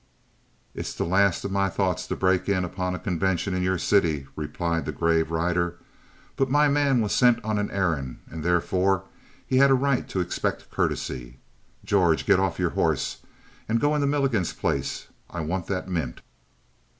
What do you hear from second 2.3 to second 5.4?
in upon a convention in your city," replied the grave